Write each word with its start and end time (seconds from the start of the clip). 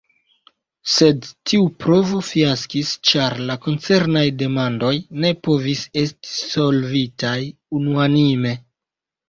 Sed 0.93 1.27
tiu 1.51 1.67
provo 1.85 2.21
fiaskis 2.29 2.95
ĉar 3.11 3.37
la 3.51 3.59
koncernaj 3.67 4.25
demandoj 4.41 4.91
ne 5.27 5.33
povis 5.51 5.87
esti 6.05 6.33
solvitaj 6.57 7.39
unuanime. 7.83 8.59